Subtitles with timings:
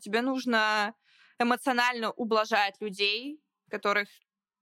[0.00, 0.94] Тебе нужно
[1.38, 4.08] эмоционально ублажать людей, которых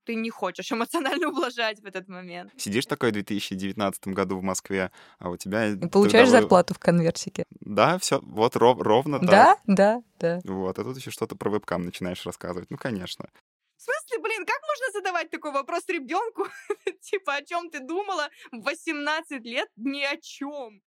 [0.08, 2.52] ты не хочешь эмоционально ублажать в этот момент.
[2.56, 5.66] Сидишь такой в 2019 году в Москве, а у тебя...
[5.66, 6.40] И получаешь трудовой...
[6.40, 7.44] зарплату в конверсике.
[7.60, 9.28] Да, все, вот ров, ровно так.
[9.28, 10.40] Да, да, да.
[10.44, 12.70] Вот, а тут еще что-то про вебкам начинаешь рассказывать.
[12.70, 13.28] Ну, конечно.
[13.76, 16.46] В смысле, блин, как можно задавать такой вопрос ребенку?
[17.02, 19.68] типа, о чем ты думала в 18 лет?
[19.76, 20.80] Ни о чем.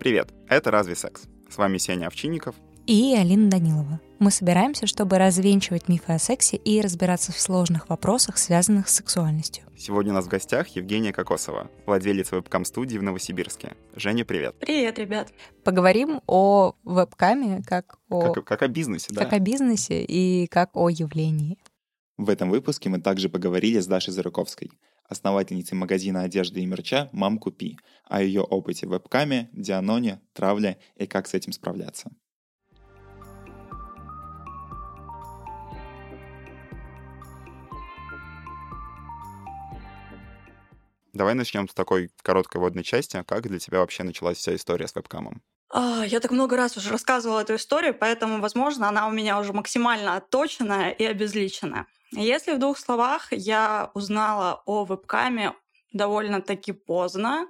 [0.00, 1.24] Привет, это «Разве секс?».
[1.50, 2.54] С вами Сеня Овчинников
[2.86, 4.00] и Алина Данилова.
[4.18, 9.64] Мы собираемся, чтобы развенчивать мифы о сексе и разбираться в сложных вопросах, связанных с сексуальностью.
[9.76, 13.76] Сегодня у нас в гостях Евгения Кокосова, владелец вебкам-студии в Новосибирске.
[13.94, 14.56] Женя, привет.
[14.58, 15.34] Привет, ребят.
[15.64, 18.32] Поговорим о вебкаме как о...
[18.32, 19.24] Как, как о бизнесе, да.
[19.24, 21.58] Как о бизнесе и как о явлении.
[22.16, 24.70] В этом выпуске мы также поговорили с Дашей Заруковской,
[25.10, 31.06] основательницей магазина одежды и мерча «Мам, купи», о ее опыте в вебкаме, дианоне, травле и
[31.06, 32.10] как с этим справляться.
[41.12, 43.22] Давай начнем с такой короткой водной части.
[43.26, 45.42] Как для тебя вообще началась вся история с вебкамом?
[45.72, 49.52] А, я так много раз уже рассказывала эту историю, поэтому, возможно, она у меня уже
[49.52, 51.86] максимально отточенная и обезличенная.
[52.12, 55.54] Если в двух словах, я узнала о вебкаме
[55.92, 57.46] довольно-таки поздно,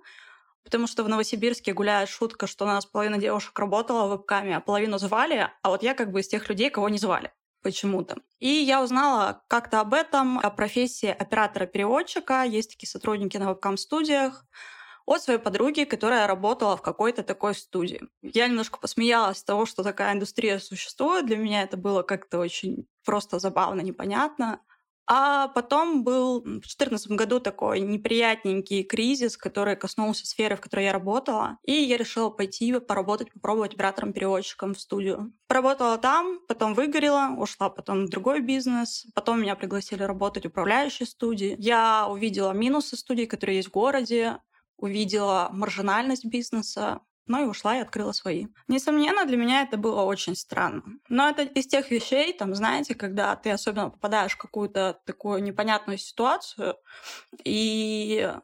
[0.65, 4.61] потому что в Новосибирске гуляет шутка, что у нас половина девушек работала в вебкаме, а
[4.61, 8.17] половину звали, а вот я как бы из тех людей, кого не звали почему-то.
[8.39, 12.43] И я узнала как-то об этом, о профессии оператора-переводчика.
[12.45, 14.45] Есть такие сотрудники на вебкам-студиях
[15.07, 18.01] от своей подруги, которая работала в какой-то такой студии.
[18.23, 21.27] Я немножко посмеялась того, что такая индустрия существует.
[21.27, 24.61] Для меня это было как-то очень просто забавно, непонятно.
[25.13, 30.93] А потом был в 2014 году такой неприятненький кризис, который коснулся сферы, в которой я
[30.93, 31.59] работала.
[31.65, 35.33] И я решила пойти поработать, попробовать оператором-переводчиком в студию.
[35.49, 39.05] Поработала там, потом выгорела, ушла потом в другой бизнес.
[39.13, 41.57] Потом меня пригласили работать в управляющей студии.
[41.59, 44.39] Я увидела минусы студии, которые есть в городе
[44.81, 48.49] увидела маржинальность бизнеса, ну и ушла и открыла свои.
[48.67, 50.83] Несомненно, для меня это было очень странно.
[51.09, 55.97] Но это из тех вещей, там, знаете, когда ты особенно попадаешь в какую-то такую непонятную
[55.97, 56.75] ситуацию,
[57.45, 58.35] и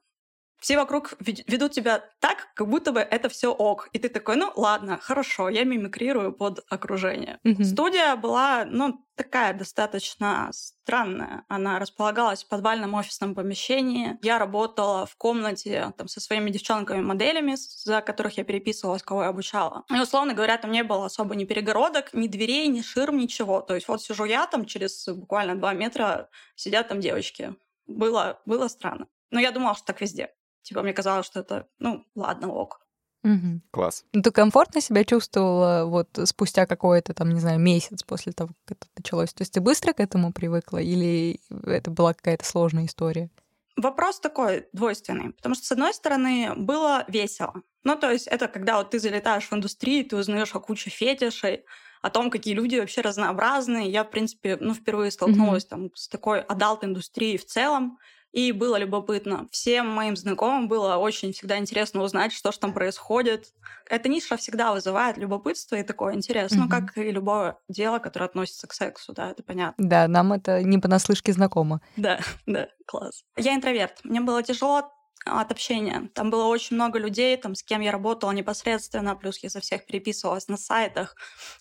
[0.61, 3.89] все вокруг ведут тебя так, как будто бы это все ок.
[3.93, 7.39] И ты такой, ну ладно, хорошо, я мимикрирую под окружение.
[7.45, 7.65] Mm-hmm.
[7.65, 11.45] Студия была, ну, такая достаточно странная.
[11.49, 14.19] Она располагалась в подвальном офисном помещении.
[14.23, 19.85] Я работала в комнате там, со своими девчонками-моделями, за которых я переписывалась, кого я обучала.
[19.91, 23.61] И, условно говоря, там не было особо ни перегородок, ни дверей, ни ширм, ничего.
[23.61, 27.55] То есть вот сижу я там, через буквально два метра сидят там девочки.
[27.87, 29.07] Было, было странно.
[29.31, 30.33] Но я думала, что так везде.
[30.67, 32.81] Типа, мне казалось, что это, ну, ладно, ок.
[33.23, 33.61] Угу.
[33.71, 34.05] Класс.
[34.13, 38.79] Ну, ты комфортно себя чувствовала вот спустя какой-то там, не знаю, месяц после того, как
[38.79, 39.33] это началось?
[39.33, 43.31] То есть ты быстро к этому привыкла или это была какая-то сложная история?
[43.77, 47.63] Вопрос такой двойственный, потому что, с одной стороны, было весело.
[47.85, 51.65] Ну, то есть это когда вот ты залетаешь в индустрию, ты узнаешь о куче фетишей,
[52.03, 53.89] о том, какие люди вообще разнообразные.
[53.89, 55.69] Я, в принципе, ну, впервые столкнулась mm-hmm.
[55.69, 57.99] там с такой adult -индустрией в целом.
[58.37, 59.49] И было любопытно.
[59.51, 63.55] Всем моим знакомым было очень всегда интересно узнать, что же там происходит.
[63.89, 66.53] Эта ниша всегда вызывает любопытство и такой интерес.
[66.53, 66.59] Mm-hmm.
[66.59, 69.83] Ну, как и любое дело, которое относится к сексу, да, это понятно.
[69.89, 71.81] Да, нам это не понаслышке знакомо.
[71.97, 73.25] Да, да, класс.
[73.39, 74.01] Я интроверт.
[74.05, 74.93] Мне было тяжело
[75.27, 76.11] от общения.
[76.15, 79.85] Там было очень много людей, там, с кем я работала непосредственно, плюс я за всех
[79.87, 81.17] переписывалась на сайтах.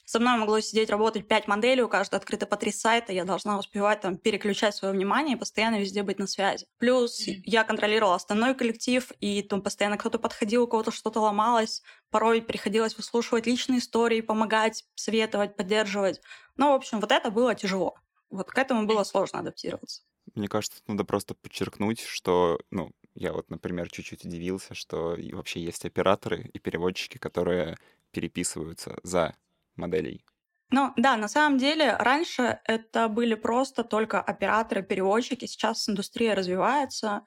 [0.05, 3.57] Со мной могло сидеть работать пять моделей, у каждой открыто по три сайта, я должна
[3.57, 6.67] успевать там переключать свое внимание и постоянно везде быть на связи.
[6.77, 11.81] Плюс я контролировала остальной коллектив, и там постоянно кто-то подходил, у кого-то что-то ломалось,
[12.11, 16.21] порой приходилось выслушивать личные истории, помогать, советовать, поддерживать.
[16.55, 17.95] Ну, в общем, вот это было тяжело.
[18.29, 20.03] Вот к этому было сложно адаптироваться.
[20.33, 25.85] Мне кажется, надо просто подчеркнуть, что, ну, я вот, например, чуть-чуть удивился, что вообще есть
[25.85, 27.77] операторы и переводчики, которые
[28.11, 29.35] переписываются за
[29.75, 30.25] моделей.
[30.71, 35.45] Ну да, на самом деле раньше это были просто только операторы, переводчики.
[35.45, 37.23] Сейчас индустрия развивается.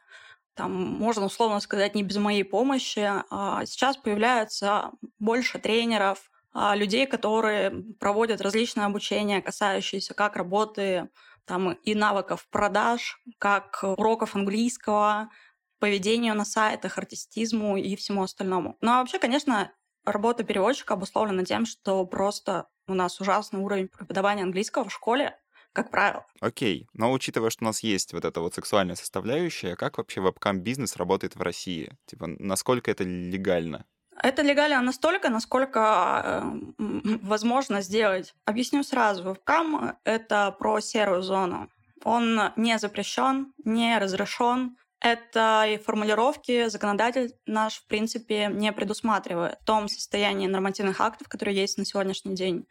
[0.55, 3.09] Там можно условно сказать не без моей помощи.
[3.31, 7.71] А сейчас появляется больше тренеров, а, людей, которые
[8.01, 11.09] проводят различные обучения, касающиеся как работы
[11.45, 15.31] там и навыков продаж, как уроков английского,
[15.79, 18.77] поведению на сайтах, артистизму и всему остальному.
[18.81, 19.73] Ну а вообще, конечно,
[20.05, 25.39] работа переводчика обусловлена тем, что просто у нас ужасный уровень преподавания английского в школе.
[25.73, 26.27] как правило.
[26.41, 30.97] Окей, но учитывая, что у нас есть вот эта вот сексуальная составляющая, как вообще вебкам-бизнес
[30.97, 31.97] работает в России?
[32.07, 33.85] Типа, насколько это легально?
[34.21, 36.43] Это легально настолько, насколько
[36.79, 38.35] э, возможно сделать.
[38.45, 39.23] Объясню сразу.
[39.23, 41.71] Вебкам— это про серую зону.
[42.03, 44.77] Он не запрещен, не разрешен.
[45.01, 51.57] Это и формулировки законодатель наш, в принципе, не предусматривает в том состоянии нормативных актов, которые
[51.57, 52.67] есть на сегодняшний день.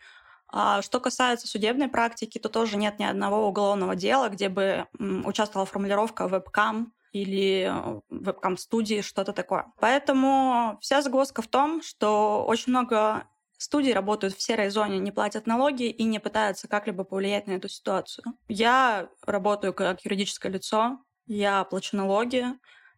[0.50, 5.66] А что касается судебной практики, то тоже нет ни одного уголовного дела, где бы участвовала
[5.66, 9.72] формулировка вебкам или э, вебкам-студии, что-то такое.
[9.80, 13.28] Поэтому вся загвоздка в том, что очень много
[13.58, 17.70] студий работают в серой зоне, не платят налоги и не пытаются как-либо повлиять на эту
[17.70, 18.26] ситуацию.
[18.48, 22.46] Я работаю как юридическое лицо, я плачу налоги,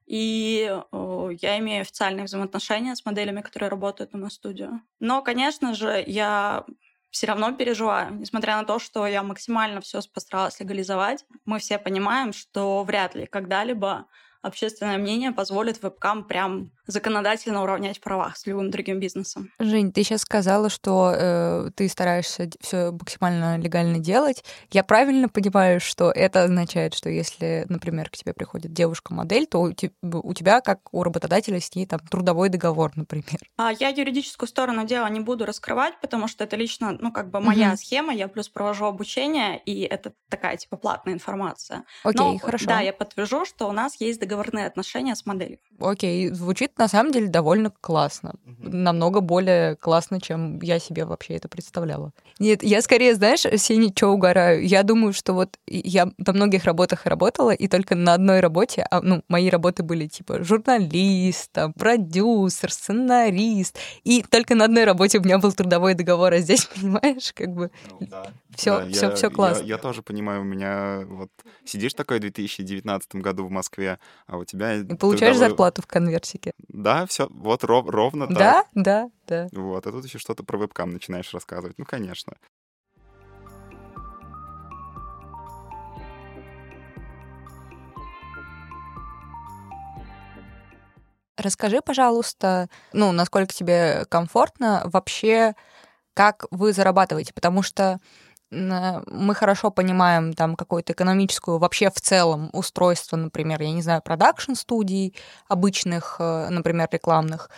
[0.05, 4.81] и э, я имею официальные взаимоотношения с моделями, которые работают на мою студию.
[4.99, 6.65] Но, конечно же, я
[7.11, 11.25] все равно переживаю, несмотря на то, что я максимально все постаралась легализовать.
[11.45, 14.07] Мы все понимаем, что вряд ли когда-либо
[14.41, 19.51] общественное мнение позволит вебкам прям законодательно уравнять правах с любым другим бизнесом.
[19.59, 24.43] Жень, ты сейчас сказала, что э, ты стараешься все максимально легально делать.
[24.71, 29.71] Я правильно понимаю, что это означает, что если, например, к тебе приходит девушка-модель, то у,
[29.71, 33.39] te- у тебя, как у работодателя, с ней там трудовой договор, например.
[33.57, 37.39] А я юридическую сторону дела не буду раскрывать, потому что это лично, ну, как бы
[37.39, 37.77] моя mm-hmm.
[37.77, 41.83] схема, я плюс провожу обучение, и это такая, типа, платная информация.
[42.03, 42.65] Окей, okay, хорошо.
[42.65, 45.59] Да, я подтвержу, что у нас есть договорные отношения с моделью.
[45.79, 48.35] Окей, звучит на самом деле довольно классно.
[48.45, 48.69] Угу.
[48.71, 52.13] Намного более классно, чем я себе вообще это представляла.
[52.39, 54.65] Нет, я скорее, знаешь, все ничего угораю.
[54.65, 59.01] Я думаю, что вот я на многих работах работала, и только на одной работе, а,
[59.01, 65.21] ну, мои работы были типа журналист, там, продюсер, сценарист, и только на одной работе у
[65.21, 68.31] меня был трудовой договор, а здесь, понимаешь, как бы ну, да.
[68.55, 69.63] все, да, все, я, все классно.
[69.63, 71.29] Я, я тоже понимаю, у меня вот
[71.65, 74.75] сидишь такой в 2019 году в Москве, а у тебя...
[74.75, 75.49] И получаешь трудовой...
[75.49, 76.53] зарплату в конвертике.
[76.69, 78.37] Да, все, вот ров, ровно так.
[78.37, 79.47] Да, да, да.
[79.51, 81.77] Вот, а тут еще что-то про вебкам начинаешь рассказывать.
[81.77, 82.33] Ну, конечно.
[91.37, 95.55] Расскажи, пожалуйста, ну, насколько тебе комфортно вообще,
[96.13, 97.97] как вы зарабатываете, потому что
[98.51, 105.15] мы хорошо понимаем там какую-то экономическую вообще в целом устройство, например, я не знаю, продакшн-студий
[105.47, 107.49] обычных, э, например, рекламных,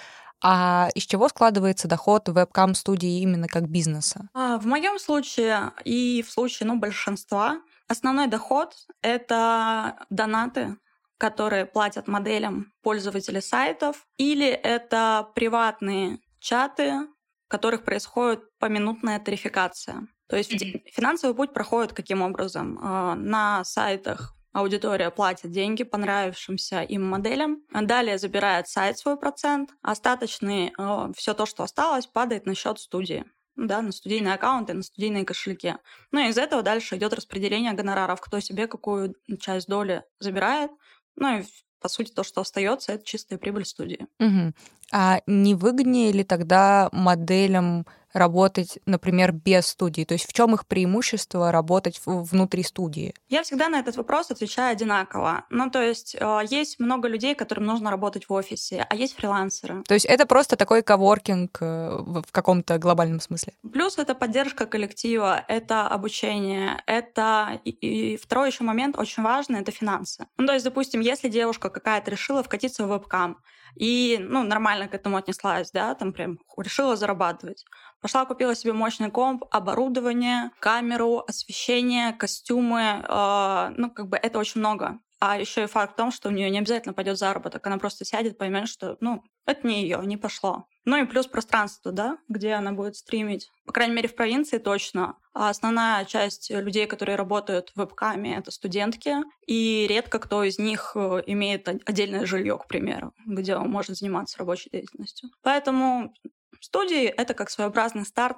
[0.43, 4.27] а из чего складывается доход вебкам-студии именно как бизнеса?
[4.33, 10.77] А, в моем случае и в случае ну, большинства основной доход— это донаты,
[11.17, 17.07] которые платят моделям пользователи сайтов, или это приватные чаты,
[17.45, 20.07] в которых происходит поминутная тарификация.
[20.31, 20.54] То есть
[20.86, 22.80] финансовый путь проходит каким образом?
[22.81, 30.72] А, на сайтах аудитория платит деньги понравившимся им моделям, далее забирает сайт свой процент, остаточный,
[30.78, 33.25] а, все то, что осталось, падает на счет студии
[33.57, 35.75] да, на студийные аккаунты, на студийные кошельки.
[36.12, 40.72] Ну и из этого дальше идет распределение гонораров, кто себе какую часть доли забирает.
[41.18, 41.44] Ну и
[41.81, 44.07] по сути, то, что остается, это чистая прибыль студии.
[44.19, 44.54] Угу.
[44.94, 50.04] А не выгоднее ли тогда моделям работать, например, без студии?
[50.04, 53.13] То есть в чем их преимущество работать внутри студии?
[53.30, 55.46] Я всегда на этот вопрос отвечаю одинаково.
[55.50, 59.84] Ну, то есть э, есть много людей, которым нужно работать в офисе, а есть фрилансеры.
[59.84, 63.53] То есть это просто такой коворкинг э, в каком-то глобальном смысле?
[63.72, 67.60] Плюс это поддержка коллектива, это обучение, это...
[67.65, 70.25] И, и второй еще момент очень важный— это финансы.
[70.38, 73.38] Ну, то есть, допустим, если девушка какая-то решила вкатиться в вебкам,
[73.75, 77.66] и, ну, нормально к этому отнеслась, да, там прям решила зарабатывать.
[78.01, 83.04] Пошла, купила себе мощный комп, оборудование, камеру, освещение, костюмы.
[83.08, 85.00] Э, ну, как бы это очень много.
[85.24, 87.66] А еще и факт в том, что у нее не обязательно пойдет заработок.
[87.68, 90.66] Она просто сядет, поймет, что, ну, это не ее, не пошло.
[90.84, 93.51] Ну и плюс пространство, да, где она будет стримить.
[93.68, 95.20] По крайней мере, в провинции точно.
[95.36, 99.18] А основная часть людей, которые работают в вебкаме, это студентки.
[99.46, 104.40] И редко кто из них э, имеет отдельное жилье, к примеру, где он может заниматься
[104.40, 105.30] рабочей деятельностью.
[105.44, 106.16] Поэтому
[106.62, 108.38] студии— это как своеобразный старт,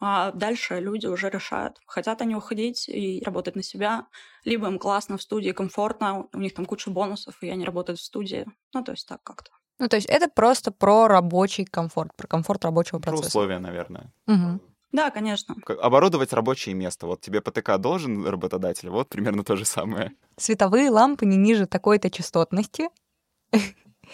[0.00, 4.06] а дальше люди уже решают, хотят они уходить и работать на себя,
[4.44, 8.04] либо им классно в студии, комфортно, у них там куча бонусов, и они работают в
[8.04, 8.46] студии.
[8.72, 9.50] Ну, то есть так как-то.
[9.78, 13.22] Ну, то есть это просто про рабочий комфорт, про комфорт рабочего процесса.
[13.22, 14.12] Про условия, наверное.
[14.26, 14.60] Угу.
[14.92, 15.54] Да, конечно.
[15.66, 17.06] Оборудовать рабочее место.
[17.06, 20.12] Вот тебе ПТК должен работодатель, вот примерно то же самое.
[20.36, 22.88] Световые лампы не ниже такой-то частотности.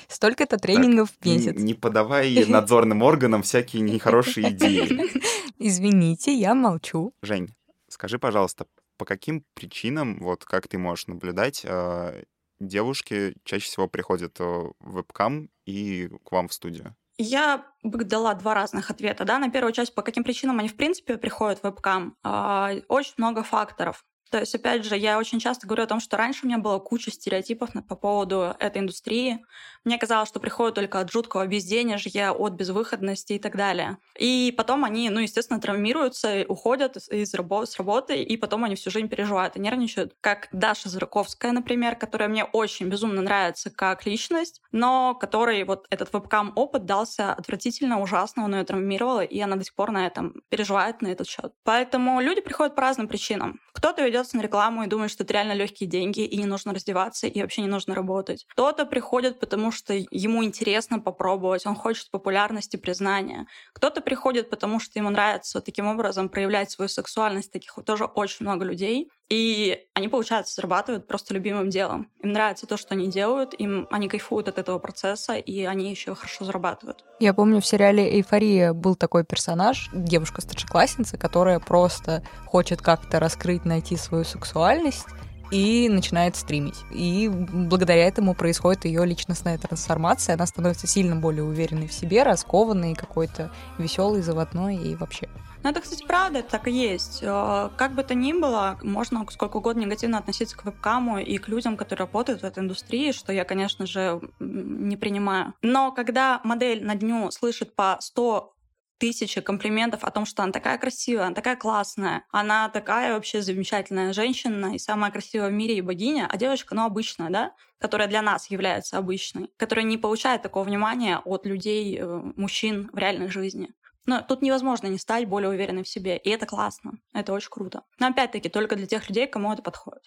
[0.08, 1.54] Столько-то тренингов так, в месяц.
[1.56, 5.10] Не подавай надзорным органам всякие нехорошие идеи.
[5.58, 7.12] Извините, я молчу.
[7.22, 7.54] Жень,
[7.88, 12.22] скажи, пожалуйста, по каким причинам, вот как ты можешь наблюдать, а,
[12.60, 16.94] девушки чаще всего приходят э, в вебкам и к вам в студию?
[17.16, 19.24] Я бы дала два разных ответа.
[19.24, 19.38] Да?
[19.38, 22.16] На первую часть, по каким причинам они в принципе приходят в вебкам.
[22.22, 24.04] А, очень много факторов.
[24.34, 26.80] То есть, опять же, я очень часто говорю о том, что раньше у меня была
[26.80, 29.38] куча стереотипов по поводу этой индустрии.
[29.84, 33.98] Мне казалось, что приходят только от жуткого безденежья, от безвыходности и так далее.
[34.18, 38.90] И потом они, ну, естественно, травмируются, уходят из рабо- с работы, и потом они всю
[38.90, 40.16] жизнь переживают и нервничают.
[40.20, 46.12] Как Даша Зырковская, например, которая мне очень безумно нравится как личность, но которой вот этот
[46.12, 51.02] вебкам-опыт дался отвратительно, ужасно, он ее травмировал, и она до сих пор на этом переживает
[51.02, 51.52] на этот счет.
[51.62, 53.60] Поэтому люди приходят по разным причинам.
[53.74, 56.72] Кто-то ведет ведется на рекламу и думает, что это реально легкие деньги, и не нужно
[56.72, 58.46] раздеваться, и вообще не нужно работать.
[58.48, 63.46] Кто-то приходит, потому что ему интересно попробовать, он хочет популярности, признания.
[63.74, 67.52] Кто-то приходит, потому что ему нравится таким образом проявлять свою сексуальность.
[67.52, 69.10] Таких тоже очень много людей.
[69.34, 72.08] И они, получается, зарабатывают просто любимым делом.
[72.22, 76.14] Им нравится то, что они делают, им они кайфуют от этого процесса, и они еще
[76.14, 77.04] хорошо зарабатывают.
[77.18, 83.96] Я помню, в сериале «Эйфория» был такой персонаж, девушка-старшеклассница, которая просто хочет как-то раскрыть, найти
[83.96, 85.08] свою сексуальность,
[85.50, 86.78] и начинает стримить.
[86.92, 90.34] И благодаря этому происходит ее личностная трансформация.
[90.34, 95.28] Она становится сильно более уверенной в себе, раскованной, какой-то веселой, заводной и вообще.
[95.64, 97.20] Ну, это, кстати, правда, это так и есть.
[97.22, 101.48] Э, как бы то ни было, можно сколько угодно негативно относиться к вебкаму и к
[101.48, 105.54] людям, которые работают в этой индустрии, что я, конечно же, не принимаю.
[105.62, 108.54] Но когда модель на дню слышит по 100
[108.98, 114.12] тысячи комплиментов о том, что она такая красивая, она такая классная, она такая вообще замечательная
[114.12, 118.20] женщина и самая красивая в мире и богиня, а девочка, ну, обычная, да, которая для
[118.20, 123.70] нас является обычной, которая не получает такого внимания от людей, э, мужчин в реальной жизни.
[124.06, 127.84] Но тут невозможно не стать более уверенной в себе, и это классно, это очень круто.
[127.98, 130.02] Но опять-таки только для тех людей, кому это подходит.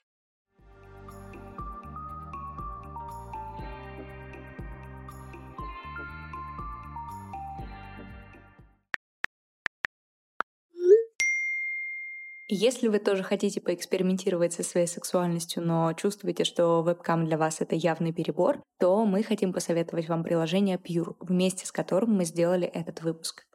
[12.50, 17.76] Если вы тоже хотите поэкспериментировать со своей сексуальностью, но чувствуете, что вебкам для вас это
[17.76, 23.02] явный перебор, то мы хотим посоветовать вам приложение Pure, вместе с которым мы сделали этот
[23.02, 23.47] выпуск.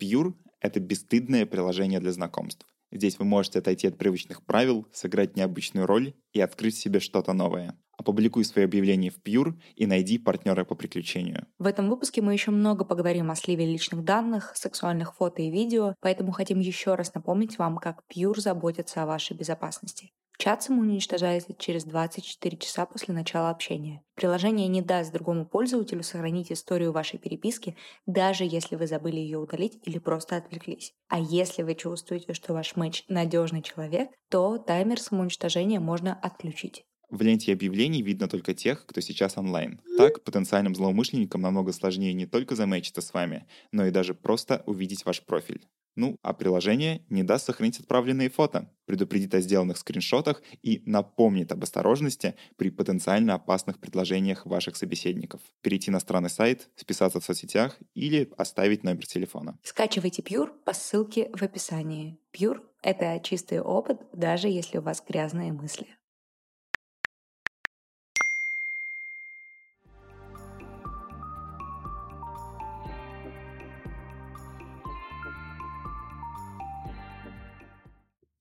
[0.00, 2.66] Pure— это бесстыдное приложение для знакомств.
[2.92, 7.78] Здесь вы можете отойти от привычных правил, сыграть необычную роль и открыть себе что-то новое.
[7.96, 11.46] Опубликуй свои объявления в Pure и найди партнера по приключению.
[11.58, 15.94] В этом выпуске мы еще много поговорим о сливе личных данных, сексуальных фото и видео,
[16.00, 20.12] поэтому хотим еще раз напомнить вам, как Pure заботится о вашей безопасности.
[20.40, 24.02] Чат самоуничтожается через 24 часа после начала общения.
[24.14, 29.78] Приложение не даст другому пользователю сохранить историю вашей переписки, даже если вы забыли ее удалить
[29.82, 30.94] или просто отвлеклись.
[31.08, 36.86] А если вы чувствуете, что ваш матч надежный человек, то таймер самоуничтожения можно отключить.
[37.10, 39.80] В ленте объявлений видно только тех, кто сейчас онлайн.
[39.96, 45.04] Так, потенциальным злоумышленникам намного сложнее не только заметиться с вами, но и даже просто увидеть
[45.04, 45.66] ваш профиль.
[45.96, 51.64] Ну, а приложение не даст сохранить отправленные фото, предупредит о сделанных скриншотах и напомнит об
[51.64, 55.40] осторожности при потенциально опасных предложениях ваших собеседников.
[55.62, 59.58] Перейти на странный сайт, списаться в соцсетях или оставить номер телефона.
[59.64, 62.18] Скачивайте Pure по ссылке в описании.
[62.32, 65.88] Pure— это чистый опыт, даже если у вас грязные мысли.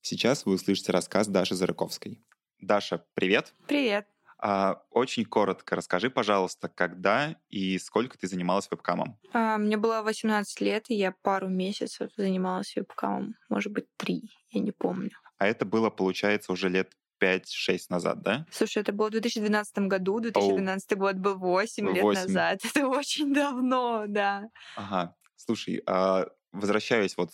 [0.09, 2.19] Сейчас вы услышите рассказ Даши Зарыковской.
[2.59, 3.53] Даша, привет.
[3.67, 4.07] Привет.
[4.39, 9.19] А, очень коротко расскажи, пожалуйста, когда и сколько ты занималась вебкамом?
[9.33, 13.35] А, мне было 18 лет, и я пару месяцев занималась вебкамом.
[13.49, 15.11] Может быть, три, я не помню.
[15.37, 18.47] А это было, получается, уже лет 5-6 назад, да?
[18.51, 20.97] Слушай, это было в 2012 году, 2012 Оу.
[20.97, 22.61] год был 8, 8 лет назад.
[22.65, 24.49] Это очень давно, да.
[24.75, 25.15] Ага.
[25.35, 27.29] Слушай, а возвращаясь вот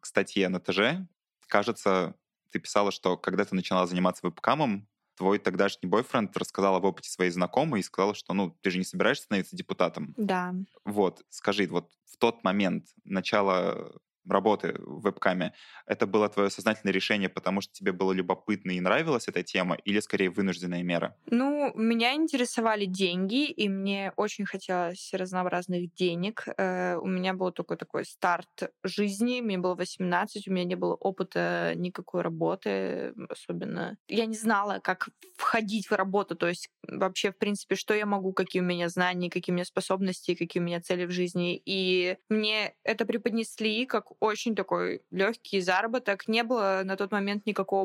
[0.00, 1.06] к статье на ТЖ,
[1.48, 2.14] кажется,
[2.50, 7.32] ты писала, что когда ты начала заниматься вебкамом, твой тогдашний бойфренд рассказал об опыте своей
[7.32, 10.14] знакомой и сказал, что, ну, ты же не собираешься становиться депутатом.
[10.16, 10.54] Да.
[10.84, 13.92] Вот, скажи, вот в тот момент начала
[14.30, 15.52] работы в вебкаме,
[15.86, 20.00] это было твое сознательное решение, потому что тебе было любопытно и нравилась эта тема, или
[20.00, 21.16] скорее вынужденная мера?
[21.26, 26.46] Ну, меня интересовали деньги, и мне очень хотелось разнообразных денег.
[26.56, 30.94] Э, у меня был только такой старт жизни, мне было 18, у меня не было
[30.94, 33.96] опыта никакой работы особенно.
[34.08, 38.32] Я не знала, как входить в работу, то есть вообще, в принципе, что я могу,
[38.32, 41.60] какие у меня знания, какие у меня способности, какие у меня цели в жизни.
[41.64, 46.28] И мне это преподнесли как очень такой легкий заработок.
[46.28, 47.84] Не было на тот момент никакого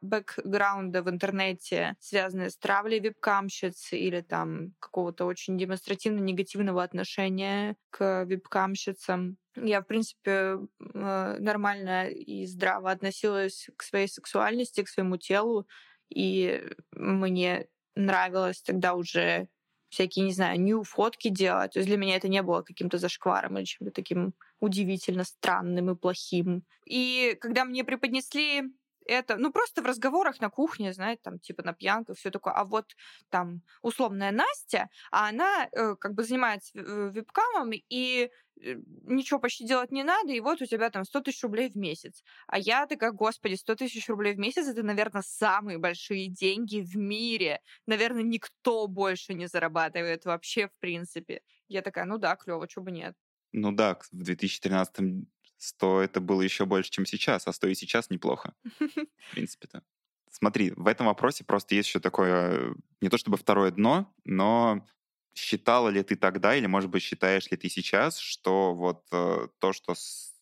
[0.00, 8.24] бэкграунда в интернете, связанного с травлей вебкамщиц или там какого-то очень демонстративно негативного отношения к
[8.24, 9.38] вебкамщицам.
[9.56, 15.66] Я, в принципе, э, нормально и здраво относилась к своей сексуальности, к своему телу,
[16.08, 19.48] и мне нравилось тогда уже
[19.88, 21.72] всякие, не знаю, нью фотки делать.
[21.72, 25.96] То есть для меня это не было каким-то зашкваром или чем-то таким удивительно странным и
[25.96, 26.64] плохим.
[26.84, 28.64] И когда мне преподнесли
[29.08, 32.52] это, ну, просто в разговорах на кухне, знаете, там, типа на пьянках, все такое.
[32.52, 32.94] А вот
[33.30, 38.74] там условная Настя, а она э, как бы занимается э, вебкамом, и э,
[39.04, 42.22] ничего почти делать не надо, и вот у тебя там 100 тысяч рублей в месяц.
[42.46, 46.96] А я такая, господи, 100 тысяч рублей в месяц— это, наверное, самые большие деньги в
[46.96, 47.60] мире.
[47.86, 51.40] Наверное, никто больше не зарабатывает вообще, в принципе.
[51.68, 53.14] Я такая, ну да, клево, чего бы нет.
[53.52, 55.26] Ну да, в 2013
[55.58, 59.82] 100 это было еще больше, чем сейчас, а 100 и сейчас неплохо, в принципе-то.
[60.30, 64.86] Смотри, в этом вопросе просто есть еще такое, не то чтобы второе дно, но
[65.34, 69.72] считала ли ты тогда, или, может быть, считаешь ли ты сейчас, что вот э, то,
[69.72, 70.34] что с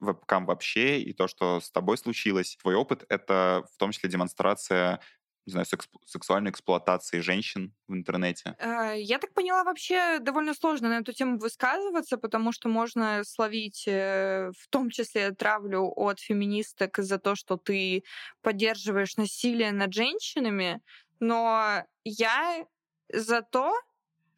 [0.00, 5.00] вебкам вообще, и то, что с тобой случилось, твой опыт— это в том числе демонстрация
[5.46, 8.56] не знаю, секс сексуальной эксплуатации женщин в интернете?
[8.58, 13.84] Э, я так поняла, вообще довольно сложно на эту тему высказываться, потому что можно словить
[13.86, 18.04] э, в том числе травлю от феминисток за то, что ты
[18.42, 20.80] поддерживаешь насилие над женщинами,
[21.20, 22.66] но я
[23.12, 23.74] за то,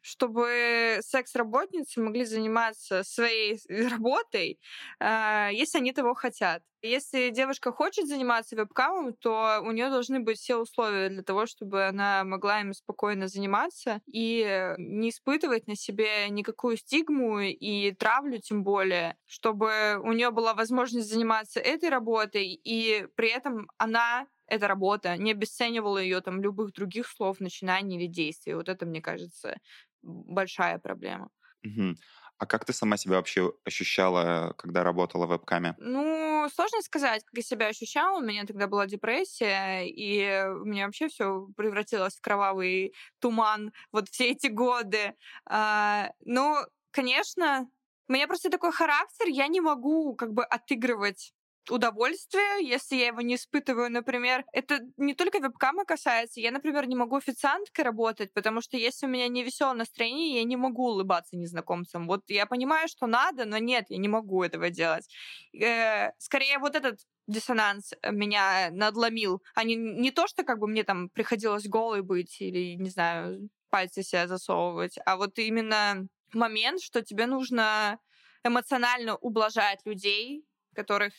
[0.07, 3.59] чтобы секс-работницы могли заниматься своей
[3.89, 4.59] работой,
[4.99, 6.63] а, если они того хотят.
[6.83, 11.85] Если девушка хочет заниматься вебкамом, то у нее должны быть все условия для того, чтобы
[11.87, 18.63] она могла им спокойно заниматься и не испытывать на себе никакую стигму и травлю тем
[18.63, 25.17] более, чтобы у нее была возможность заниматься этой работой, и при этом она эта работа,
[25.17, 28.53] не обесценивала ее там любых других слов, начинаний или действий.
[28.53, 29.57] Вот это, мне кажется,
[30.01, 31.29] большая проблема.
[31.63, 31.95] Угу.
[32.37, 35.75] А как ты сама себя вообще ощущала, когда работала в вебкаме?
[35.79, 38.19] Ну, сложно сказать, как я себя ощущала.
[38.19, 44.09] У меня тогда была депрессия, и у меня вообще все превратилось в кровавый туман вот
[44.09, 45.13] все эти годы.
[45.45, 46.55] А, ну,
[46.91, 47.69] конечно,
[48.07, 51.33] у меня просто такой характер, я не могу как бы отыгрывать
[51.69, 54.45] удовольствие, если я его не испытываю, например.
[54.53, 56.39] Это не только вебкама касается.
[56.39, 60.43] Я, например, не могу официанткой работать, потому что если у меня не веселое настроение, я
[60.43, 62.07] не могу улыбаться незнакомцам.
[62.07, 65.07] Вот я понимаю, что надо, но нет, я не могу этого делать.
[65.53, 70.83] Э, скорее, вот этот диссонанс меня надломил, а не, не то, что как бы мне
[70.83, 77.01] там приходилось голой быть или, не знаю, пальцы себя засовывать, а вот именно момент, что
[77.01, 77.99] тебе нужно
[78.43, 81.13] эмоционально ублажать людей, которых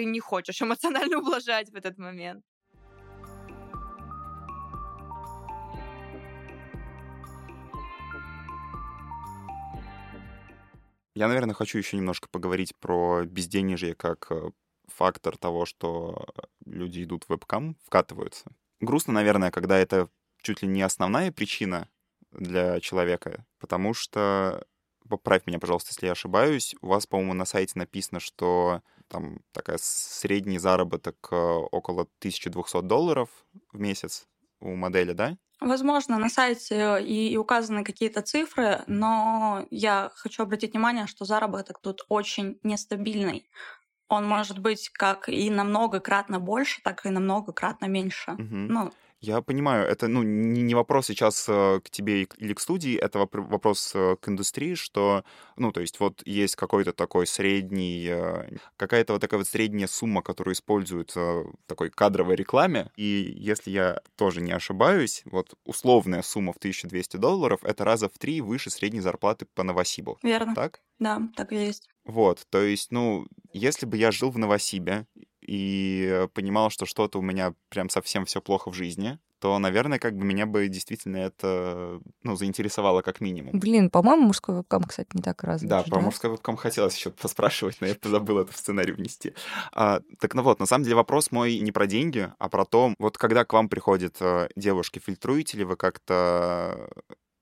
[0.00, 2.42] ты не хочешь эмоционально ублажать в этот момент.
[11.14, 14.52] Я, наверное, хочу еще немножко поговорить про безденежье как э,
[14.86, 16.24] фактор того, что
[16.64, 18.50] люди идут в вебкам, вкатываются.
[18.80, 20.08] Грустно, наверное, когда это
[20.40, 21.90] чуть ли не основная причина
[22.30, 24.64] для человека, потому что,
[25.10, 29.78] поправь меня, пожалуйста, если я ошибаюсь, у вас, по-моему, на сайте написано, что там такая
[29.80, 33.28] средний заработок э, около 1200 долларов
[33.72, 34.28] в месяц
[34.60, 35.36] у модели, да?
[35.60, 41.80] Возможно, на сайте и, и указаны какие-то цифры, но я хочу обратить внимание, что заработок
[41.80, 43.46] тут очень нестабильный.
[44.08, 48.32] Он может быть как и намного кратно больше, так и намного кратно меньше.
[48.32, 48.54] Угу.
[48.54, 53.18] Ну, я понимаю, это ну, не, вопрос сейчас э, к тебе или к студии, это
[53.18, 55.24] вопрос э, к индустрии, что,
[55.56, 60.22] ну, то есть вот есть какой-то такой средний, э, какая-то вот такая вот средняя сумма,
[60.22, 66.52] которую используют в такой кадровой рекламе, и если я тоже не ошибаюсь, вот условная сумма
[66.52, 70.18] в 1200 долларов— это раза в три выше средней зарплаты по Новосибу.
[70.22, 70.54] Верно.
[70.54, 70.80] Так?
[70.98, 71.88] Да, так и есть.
[72.04, 75.06] Вот, то есть, ну, если бы я жил в Новосибе,
[75.40, 80.14] и понимал, что что-то у меня прям совсем все плохо в жизни, то, наверное, как
[80.16, 83.58] бы меня бы действительно это, ну, заинтересовало как минимум.
[83.58, 85.70] Блин, по-моему, мужской вебкам, кстати, не так развит.
[85.70, 86.00] Да, про да?
[86.02, 89.32] мужской вебкам хотелось еще поспрашивать, но я забыл это в сценарий внести.
[89.72, 92.94] А, так ну вот, на самом деле вопрос мой не про деньги, а про то,
[92.98, 96.90] вот когда к вам приходят э, девушки, фильтруете ли вы как-то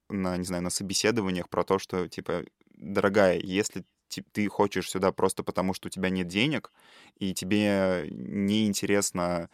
[0.09, 2.45] на, не знаю, на собеседованиях про то, что, типа,
[2.77, 3.85] дорогая, если
[4.33, 6.73] ты хочешь сюда просто потому, что у тебя нет денег,
[7.19, 9.51] и тебе неинтересно,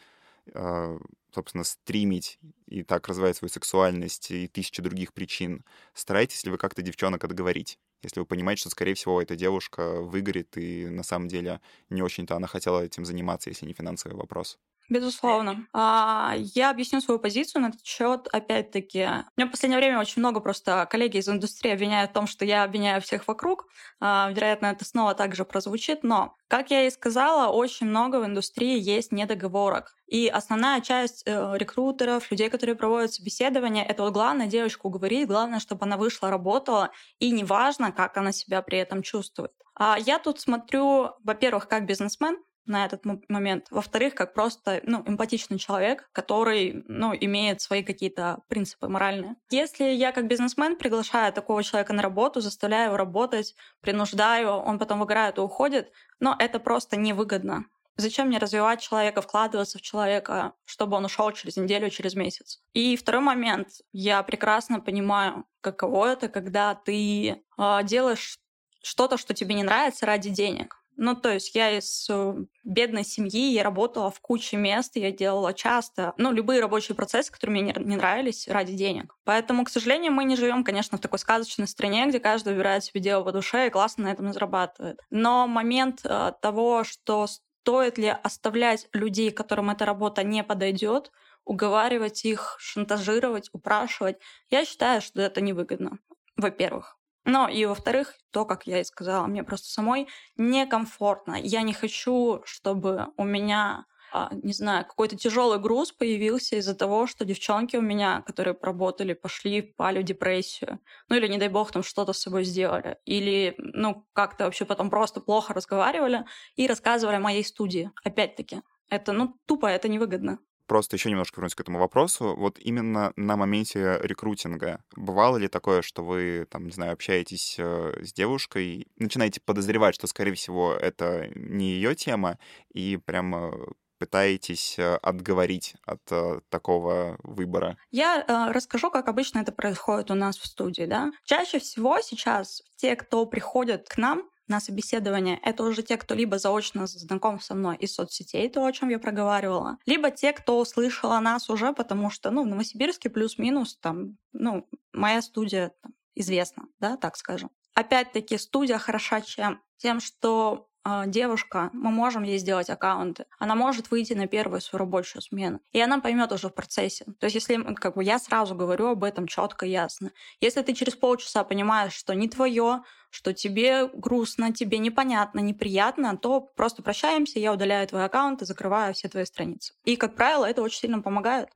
[0.55, 0.99] э,
[1.35, 5.65] собственно, стримить и так развивать свою сексуальность и тысячи других причин.
[5.95, 7.79] Старайтесь ли вы как-то девчонок отговорить?
[8.03, 12.37] Если вы понимаете, что, скорее всего, эта девушка выгорит, и на самом деле не очень-то
[12.37, 14.59] она хотела этим заниматься, если не финансовый вопрос.
[14.91, 15.67] Безусловно.
[15.73, 18.29] А, я объясню свою позицию на этот счет.
[18.31, 22.27] Опять-таки, у меня в последнее время очень много просто коллеги из индустрии обвиняют в том,
[22.27, 23.67] что я обвиняю всех вокруг.
[24.01, 28.79] А, вероятно, это снова также прозвучит, но, как я и сказала, очень много в индустрии
[28.79, 29.95] есть недоговорок.
[30.07, 35.61] И основная часть э, рекрутеров, людей, которые проводят собеседование, это вот главное девочку уговорить, главное,
[35.61, 39.53] чтобы она вышла, работала, и неважно, как она себя при этом чувствует.
[39.75, 43.67] А я тут смотрю, во-первых, как бизнесмен, на этот момент.
[43.71, 49.37] Во-вторых, как просто ну, эмпатичный человек, который ну, имеет свои какие-то принципы моральные.
[49.51, 55.01] Если я как бизнесмен приглашаю такого человека на работу, заставляю его работать, принуждаю, он потом
[55.01, 57.65] выгорает и уходит, но это просто невыгодно.
[57.97, 62.61] Зачем мне развивать человека, вкладываться в человека, чтобы он ушел через неделю, через месяц?
[62.73, 63.69] И второй момент.
[63.93, 68.41] Я прекрасно понимаю, каково это, когда ты э, делаешь
[68.83, 70.84] что-то, что тебе не нравится ради денег.
[70.97, 75.53] Ну, то есть я из э, бедной семьи, я работала в куче мест, я делала
[75.53, 79.17] часто, ну, любые рабочие процессы, которые мне не нравились ради денег.
[79.25, 83.01] Поэтому, к сожалению, мы не живем, конечно, в такой сказочной стране, где каждый выбирает себе
[83.01, 85.01] дело по душе и классно на этом зарабатывает.
[85.11, 91.11] Но момент э, того, что стоит ли оставлять людей, которым эта работа не подойдет,
[91.45, 94.19] уговаривать их, шантажировать, упрашивать,
[94.51, 95.99] я считаю, что это невыгодно.
[96.37, 96.99] Во-первых.
[97.25, 101.37] Но и во-вторых, то, как я и сказала, мне просто самой некомфортно.
[101.41, 107.09] Я не хочу, чтобы у меня а, не знаю, какой-то тяжелый груз появился из-за того,
[107.09, 110.79] что девчонки у меня, которые поработали, пошли, пали в депрессию.
[111.09, 112.97] Ну или, не дай бог, там что-то с собой сделали.
[113.07, 117.91] Или, ну, как-то вообще потом просто плохо разговаривали и рассказывали о моей студии.
[118.05, 122.35] Опять-таки, это, ну, тупо, это невыгодно просто еще немножко вернусь к этому вопросу.
[122.37, 128.03] Вот именно на моменте рекрутинга бывало ли такое, что вы, там, не знаю, общаетесь э,
[128.03, 132.39] с девушкой, начинаете подозревать, что, скорее всего, это не ее тема,
[132.73, 133.53] и прямо
[133.99, 137.79] пытаетесь э, отговорить от э, такого выбора?
[137.91, 140.85] Я э, расскажу, как обычно это происходит у нас в студии.
[140.85, 141.11] Да?
[141.25, 146.39] Чаще всего сейчас те, кто приходят к нам, на собеседование, это уже те, кто либо
[146.39, 151.13] заочно знаком со мной из соцсетей, то, о чем я проговаривала, либо те, кто услышал
[151.13, 156.65] о нас уже, потому что, ну, в Новосибирске плюс-минус, там, ну, моя студия там, известна,
[156.81, 157.51] да, так скажем.
[157.75, 159.63] Опять-таки, студия хороша чем?
[159.79, 160.69] Тем, что
[161.07, 165.81] девушка, мы можем ей сделать аккаунты, она может выйти на первую свою рабочую смену, и
[165.81, 167.05] она поймет уже в процессе.
[167.19, 170.11] То есть, если как бы я сразу говорю об этом четко, ясно.
[170.41, 176.41] Если ты через полчаса понимаешь, что не твое, что тебе грустно, тебе непонятно, неприятно, то
[176.41, 179.73] просто прощаемся, я удаляю твой аккаунт и закрываю все твои страницы.
[179.85, 181.49] И, как правило, это очень сильно помогает.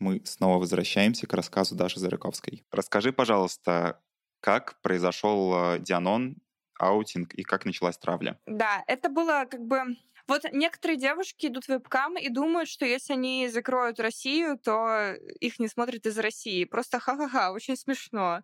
[0.00, 2.64] Мы снова возвращаемся к рассказу Даши Зарыковской.
[2.72, 4.00] Расскажи, пожалуйста,
[4.40, 6.36] как произошел э, Дианон,
[6.78, 8.40] аутинг и как началась травля?
[8.46, 13.12] Да, это было как бы вот некоторые девушки идут в вебкам и думают, что если
[13.12, 16.64] они закроют Россию, то их не смотрят из России.
[16.64, 18.42] Просто ха-ха-ха, очень смешно.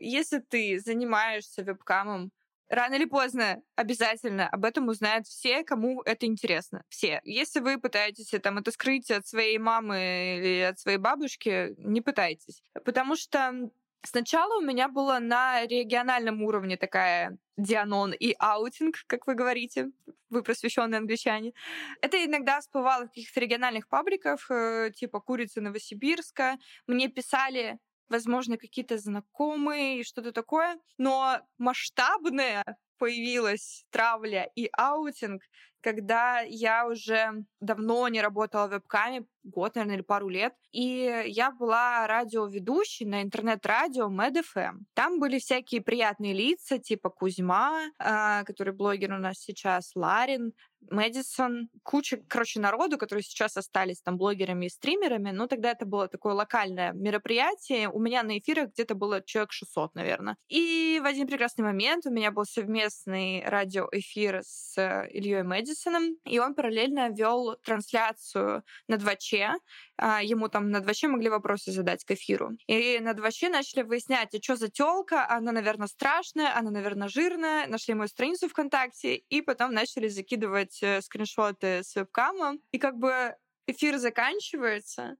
[0.00, 2.32] Если ты занимаешься вебкамом,
[2.68, 6.82] рано или поздно обязательно об этом узнают все, кому это интересно.
[6.88, 7.20] Все.
[7.24, 12.62] Если вы пытаетесь там, это скрыть от своей мамы или от своей бабушки, не пытайтесь.
[12.84, 13.70] Потому что
[14.06, 19.90] Сначала у меня было на региональном уровне такая деанон и аутинг, как вы говорите,
[20.30, 21.54] вы просвещенные англичане.
[22.02, 26.56] Это иногда всплывало в каких-то региональных пабликах, э, типа «Курица Новосибирска».
[26.86, 32.64] Мне писали возможно, какие-то знакомые и что-то такое, но масштабная
[32.98, 35.42] появилась травля и аутинг,
[35.86, 41.52] когда я уже давно не работала в вебкаме, год, наверное, или пару лет, и я
[41.52, 44.80] была радиоведущей на интернет-радио MedFM.
[44.94, 50.54] Там были всякие приятные лица, типа Кузьма, а, который блогер у нас сейчас, Ларин,
[50.90, 56.08] Мэдисон, куча, короче, народу, которые сейчас остались там блогерами и стримерами, но тогда это было
[56.08, 57.88] такое локальное мероприятие.
[57.88, 60.36] У меня на эфирах где-то было человек 600, наверное.
[60.48, 64.76] И в один прекрасный момент у меня был совместный радиоэфир с
[65.10, 69.54] Ильей Мэдисоном, и он параллельно вел трансляцию на 2Ч.
[69.98, 72.52] А, ему там на 2Ч могли вопросы задать к эфиру.
[72.66, 77.66] И на 2Ч начали выяснять, а что за телка, она, наверное, страшная, она, наверное, жирная.
[77.66, 82.96] Нашли мою страницу ВКонтакте, и потом начали закидывать делать э, скриншоты с вебкамом, и как
[82.98, 83.36] бы
[83.66, 85.16] эфир заканчивается,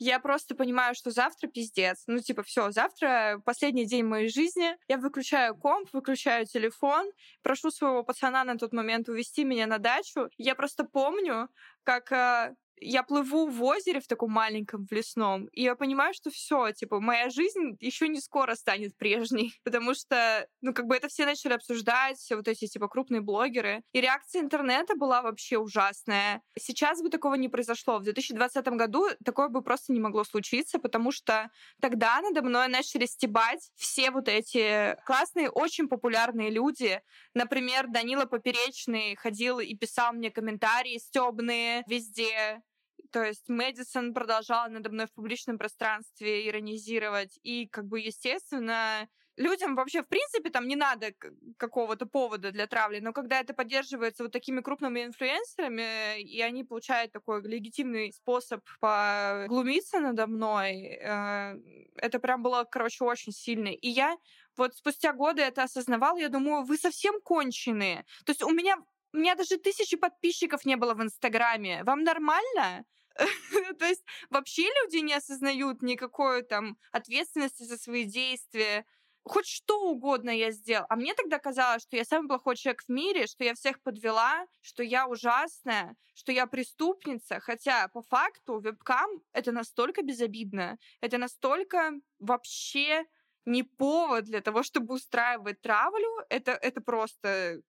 [0.00, 2.04] я просто понимаю, что завтра пиздец.
[2.06, 4.76] Ну, типа, все, завтра последний день моей жизни.
[4.86, 7.10] Я выключаю комп, выключаю телефон,
[7.42, 10.28] прошу своего пацана на тот момент увезти меня на дачу.
[10.38, 11.48] Я просто помню,
[11.82, 16.30] как э, я плыву в озере в таком маленьком, в лесном, и я понимаю, что
[16.30, 21.08] все, типа, моя жизнь еще не скоро станет прежней, потому что, ну, как бы это
[21.08, 26.42] все начали обсуждать, все вот эти, типа, крупные блогеры, и реакция интернета была вообще ужасная.
[26.58, 27.98] Сейчас бы такого не произошло.
[27.98, 33.06] В 2020 году такое бы просто не могло случиться, потому что тогда надо мной начали
[33.06, 37.00] стебать все вот эти классные, очень популярные люди.
[37.34, 42.62] Например, Данила Поперечный ходил и писал мне комментарии стебные везде.
[43.10, 47.38] То есть Мэдисон продолжал надо мной в публичном пространстве иронизировать.
[47.42, 51.12] И, как бы, естественно, людям вообще, в принципе, там не надо
[51.56, 57.12] какого-то повода для травли, но когда это поддерживается вот такими крупными инфлюенсерами, и они получают
[57.12, 61.54] такой легитимный способ поглумиться надо мной, э,
[61.96, 63.68] это прям было, короче, очень сильно.
[63.68, 64.16] И я
[64.56, 68.04] вот спустя годы это осознавала, я думаю, вы совсем конченые.
[68.26, 68.76] То есть у меня
[69.14, 71.82] у меня даже тысячи подписчиков не было в Инстаграме.
[71.84, 72.84] Вам нормально?
[73.78, 78.84] То есть вообще люди не осознают никакой там ответственности за свои действия.
[79.24, 80.86] Хоть что угодно я сделал.
[80.88, 84.46] А мне тогда казалось, что я самый плохой человек в мире, что я всех подвела,
[84.62, 87.38] что я ужасная, что я преступница.
[87.40, 93.04] Хотя по факту вебкам это настолько безобидно, это настолько вообще
[93.44, 96.08] не повод для того, чтобы устраивать травлю.
[96.30, 97.60] Это, это просто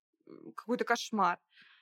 [0.56, 1.40] какой-то кошмар.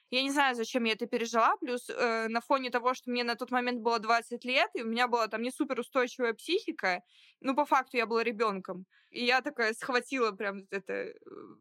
[0.10, 3.36] Я не знаю, зачем я это пережила, плюс э, на фоне того, что мне на
[3.36, 7.02] тот момент было 20 лет, и у меня была там не супер устойчивая психика,
[7.42, 8.86] ну, по факту я была ребенком.
[9.10, 11.14] И я такая схватила прям это,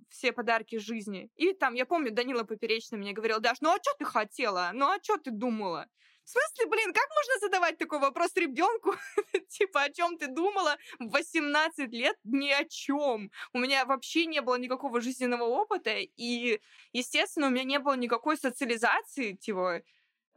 [0.08, 1.28] все подарки жизни.
[1.34, 4.70] И там, я помню, Данила Поперечный мне говорил, Даш, ну а что ты хотела?
[4.72, 5.86] Ну а что ты думала?
[6.26, 8.96] В смысле, блин, как можно задавать такой вопрос ребенку?
[9.48, 12.16] типа, о чем ты думала в 18 лет?
[12.24, 13.30] Ни о чем.
[13.52, 16.60] У меня вообще не было никакого жизненного опыта, и,
[16.92, 19.82] естественно, у меня не было никакой социализации, типа,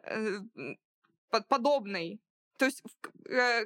[0.04, 0.40] э,
[1.48, 2.22] подобной.
[2.58, 2.84] То есть
[3.28, 3.66] э,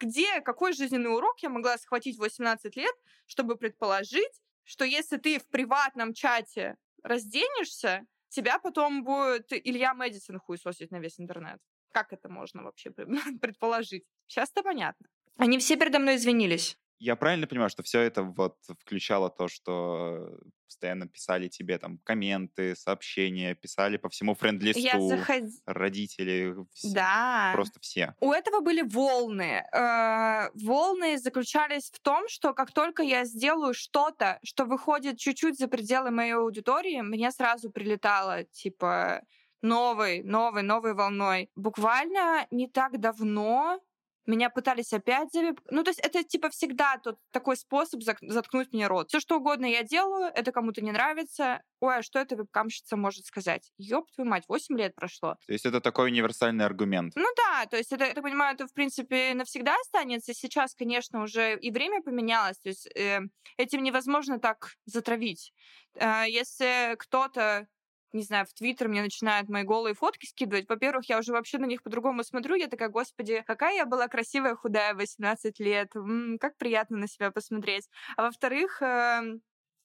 [0.00, 2.94] где, какой жизненный урок я могла схватить в 18 лет,
[3.26, 10.90] чтобы предположить, что если ты в приватном чате разденешься, тебя потом будет Илья Мэдисон хуесосить
[10.90, 11.60] на весь интернет.
[11.92, 12.90] Как это можно вообще
[13.40, 14.04] предположить?
[14.26, 15.06] Сейчас-то понятно.
[15.36, 16.78] Они все передо мной извинились.
[16.98, 22.76] Я правильно понимаю, что все это вот включало то, что постоянно писали тебе там комменты,
[22.76, 25.44] сообщения, писали по всему френд-листу, заход...
[25.64, 27.50] родители, все, да.
[27.54, 28.14] просто все.
[28.20, 29.64] У этого были волны.
[29.72, 35.68] Э, волны заключались в том, что как только я сделаю что-то, что выходит чуть-чуть за
[35.68, 39.22] пределы моей аудитории, мне сразу прилетало, типа,
[39.62, 41.50] новой, новой, новой волной.
[41.56, 43.80] Буквально не так давно
[44.28, 45.60] меня пытались опять завип...
[45.70, 49.08] Ну, то есть это типа всегда тот такой способ заткнуть мне рот.
[49.08, 51.62] Все что угодно я делаю, это кому-то не нравится.
[51.80, 53.72] Ой, а что эта вебкамщица может сказать?
[53.78, 55.36] Ёб твою мать, 8 лет прошло.
[55.46, 57.14] То есть это такой универсальный аргумент.
[57.16, 60.34] Ну да, то есть это, я так понимаю, это в принципе навсегда останется.
[60.34, 62.58] Сейчас, конечно, уже и время поменялось.
[62.58, 63.20] То есть э,
[63.56, 65.52] этим невозможно так затравить.
[65.94, 67.66] Э, если кто-то
[68.12, 70.68] не знаю, в Твиттер мне начинают мои голые фотки скидывать.
[70.68, 72.54] Во-первых, я уже вообще на них по-другому смотрю.
[72.54, 75.94] Я такая, господи, какая я была красивая, худая, 18 лет.
[75.94, 77.88] М-м, как приятно на себя посмотреть.
[78.16, 79.38] А во-вторых, э,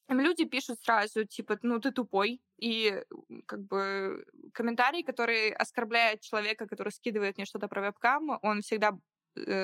[0.10, 2.42] люди пишут сразу, типа, ну, ты тупой.
[2.58, 3.04] И
[3.46, 8.94] как бы комментарий, который оскорбляет человека, который скидывает мне что-то про вебкам, он всегда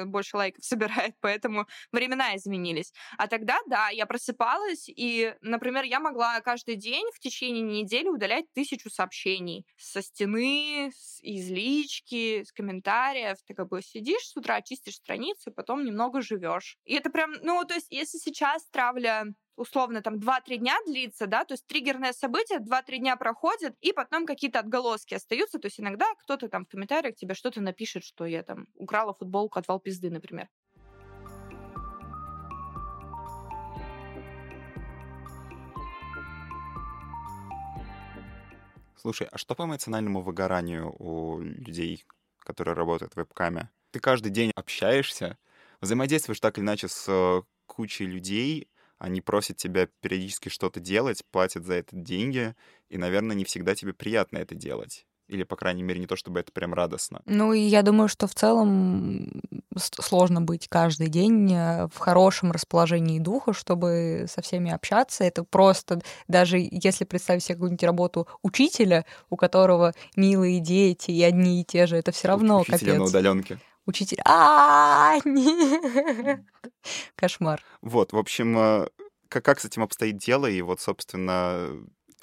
[0.05, 2.93] больше лайков собирает, поэтому времена изменились.
[3.17, 8.45] А тогда, да, я просыпалась, и, например, я могла каждый день в течение недели удалять
[8.53, 13.37] тысячу сообщений со стены, с, из лички, с комментариев.
[13.45, 16.77] Ты как бы сидишь с утра, чистишь страницу, потом немного живешь.
[16.85, 19.25] И это прям, ну, то есть, если сейчас травля
[19.59, 24.25] условно там 2-3 дня длится, да, то есть триггерное событие 2-3 дня проходит, и потом
[24.25, 28.41] какие-то отголоски остаются, то есть иногда кто-то там в комментариях тебе что-то напишет, что я
[28.43, 30.47] там украла футболку, отвал пизды, например.
[38.95, 42.05] Слушай, а что по эмоциональному выгоранию у людей,
[42.39, 43.69] которые работают в вебкаме?
[43.91, 45.37] Ты каждый день общаешься,
[45.79, 48.67] взаимодействуешь так или иначе с э, кучей людей,
[48.99, 52.53] они просят тебя периодически что-то делать, платят за это деньги,
[52.89, 55.05] и, наверное, не всегда тебе приятно это делать.
[55.27, 57.21] Или, по крайней мере, не то, чтобы это прям радостно.
[57.25, 59.41] Ну, и я думаю, что в целом
[59.77, 65.23] сложно быть каждый день э, в хорошем расположении духа, чтобы со всеми общаться.
[65.23, 71.61] Это просто, даже если представить себе какую-нибудь работу учителя, у которого милые дети и одни
[71.61, 72.97] и те же, это все равно Учителя капец.
[72.97, 73.59] на удаленке
[73.89, 74.19] учитель.
[74.25, 76.41] А, нет.
[77.15, 77.61] Кошмар.
[77.81, 78.87] Вот, в общем, э,
[79.27, 81.69] как, как с этим обстоит дело, и вот, собственно,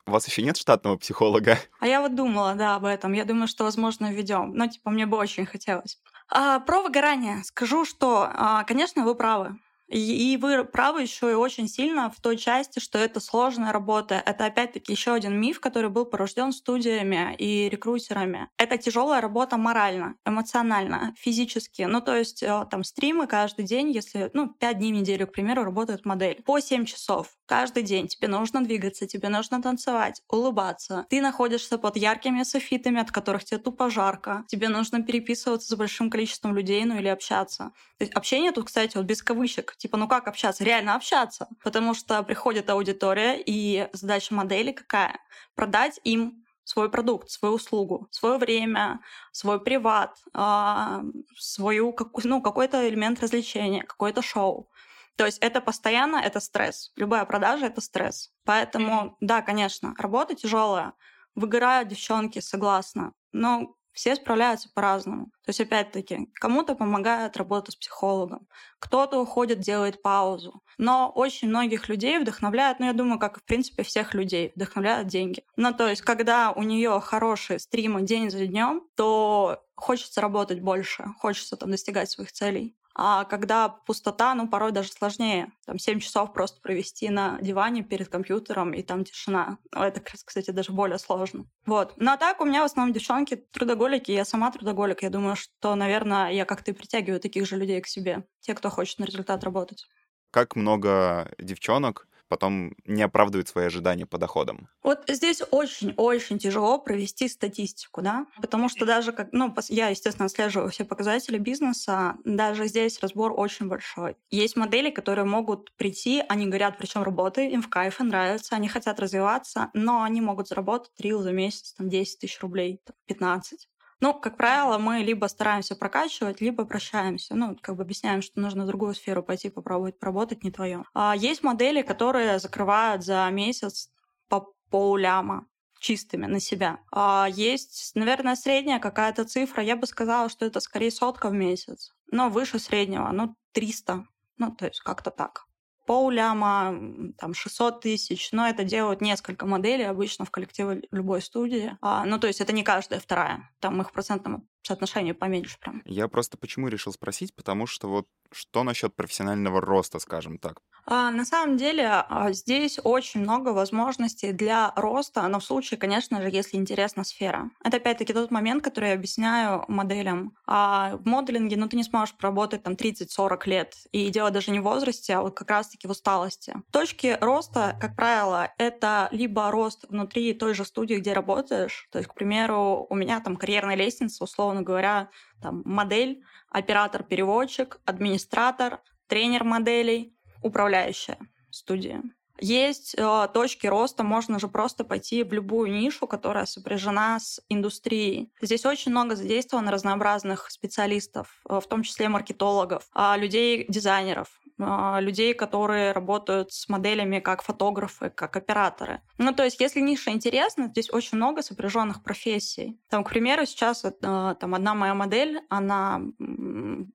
[0.07, 1.59] У вас еще нет штатного психолога?
[1.81, 3.13] А я вот думала, да, об этом.
[3.13, 4.53] Я думаю, что, возможно, введем.
[4.55, 5.99] Но, типа, мне бы очень хотелось.
[6.29, 7.43] А, про выгорание.
[7.43, 9.59] Скажу, что, а, конечно, вы правы.
[9.89, 14.23] И вы правы еще и очень сильно в той части, что это сложная работа.
[14.25, 18.49] Это опять-таки еще один миф, который был порожден студиями и рекрутерами.
[18.59, 21.83] Это тяжелая работа морально, эмоционально, физически.
[21.83, 25.33] Ну, то есть э, там стримы каждый день, если, ну, 5 дней в неделю, к
[25.33, 26.43] примеру, работает модель.
[26.45, 28.09] По 7 часов каждый день.
[28.09, 31.07] Тебе нужно двигаться, тебе нужно танцевать, улыбаться.
[31.09, 34.45] Ты находишься под яркими софитами, от которых тебе тупо жарко.
[34.49, 37.73] Тебе нужно переписываться с большим количеством людей, ну или общаться.
[37.99, 40.65] То есть общение тут, кстати, вот без кавычек Типа, ну как общаться?
[40.65, 41.49] Реально общаться.
[41.63, 45.19] Потому что приходит аудитория, и задача модели какая?
[45.55, 51.03] Продать им свой продукт, свою услугу, свое время, свой приват, э,
[51.39, 54.69] свою, ну, какой-то элемент развлечения, какое-то шоу.
[55.17, 56.93] То есть это постоянно, это стресс.
[56.97, 58.31] Любая продажа— это стресс.
[58.45, 60.93] Поэтому, да, конечно, работа тяжелая.
[61.35, 63.13] Выгорают девчонки, согласна.
[63.33, 65.27] Но все справляются по-разному.
[65.45, 68.47] То есть, опять-таки, кому-то помогает работа с психологом,
[68.79, 70.63] кто-то уходит, делает паузу.
[70.77, 75.43] Но очень многих людей вдохновляет, ну, я думаю, как, в принципе, всех людей, вдохновляют деньги.
[75.57, 81.07] Ну, то есть, когда у нее хорошие стримы день за днем, то хочется работать больше,
[81.19, 82.77] хочется там достигать своих целей.
[82.99, 85.53] А когда пустота, ну, порой даже сложнее.
[85.67, 89.59] Там 7 часов просто провести на диване перед компьютером, и там тишина.
[89.75, 91.45] Ну, это, кстати, даже более сложно.
[91.67, 91.93] Вот.
[91.99, 95.03] Ну, а так у меня в основном девчонки трудоголики, я сама трудоголик.
[95.03, 98.25] Я думаю, что, наверное, я как-то и притягиваю таких же людей к себе.
[98.41, 99.87] Те, кто хочет на результат работать.
[100.31, 104.69] Как много девчонок потом не оправдывает свои ожидания по доходам.
[104.83, 110.71] Вот здесь очень-очень тяжело провести статистику, да, потому что даже как, ну, я, естественно, отслеживаю
[110.71, 114.17] все показатели бизнеса, даже здесь разбор очень большой.
[114.31, 119.01] Есть модели, которые могут прийти, они говорят, причем работы, им в кайф нравится, они хотят
[119.01, 123.69] развиваться, но они могут заработать рил за месяц, там, 10 тысяч рублей, 15.
[124.01, 127.35] Ну, как правило, мы либо стараемся прокачивать, либо прощаемся.
[127.35, 130.85] Ну, как бы объясняем, что нужно в другую сферу пойти попробовать поработать, не твое.
[130.95, 133.91] А есть модели, которые закрывают за месяц
[134.29, 135.47] по полляма
[135.79, 136.81] чистыми на себя.
[136.93, 139.63] А есть, наверное, средняя какая-то цифра.
[139.63, 141.93] Я бы сказала, что это скорее сотка в месяц.
[142.11, 144.07] Но выше среднего, ну, 300.
[144.37, 145.46] Ну, то есть как-то так
[145.87, 146.77] полляма,
[147.19, 151.77] там 600 тысяч, но это делают несколько моделей обычно в коллективе любой студии.
[151.81, 155.83] А, ну, то есть это не каждая вторая, там их в процентном соотношении поменьше прям.
[155.85, 160.61] Я просто почему решил спросить, потому что вот что насчет профессионального роста, скажем так?
[160.89, 166.23] А, на самом деле а, здесь очень много возможностей для роста, но в случае, конечно
[166.23, 167.51] же, если интересна сфера.
[167.65, 170.37] Это опять-таки тот момент, который я объясняю моделям.
[170.47, 173.75] А в моделинге, ну, ты не сможешь проработать там 30-40 лет.
[173.91, 176.55] И дело даже не в возрасте, а вот как раз-таки в усталости.
[176.71, 181.89] Точки роста, как правило, это либо рост внутри той же студии, где работаешь.
[181.91, 188.81] То есть, к примеру, у меня там карьерная лестница, условно говоря, там модель, оператор-переводчик, администратор,
[189.07, 191.19] тренер моделей, управляющая
[191.51, 192.03] студия.
[192.41, 198.31] Есть э, точки роста, можно же просто пойти в любую нишу, которая сопряжена с индустрией.
[198.41, 205.35] Здесь очень много задействовано разнообразных специалистов, э, в том числе маркетологов, э, людей-дизайнеров, а, людей,
[205.35, 209.03] которые работают с моделями как фотографы, как операторы.
[209.19, 212.79] Ну, то есть, если ниша интересна, здесь очень много сопряженных профессий.
[212.89, 216.01] Там, к примеру, сейчас а, там одна моя модель, она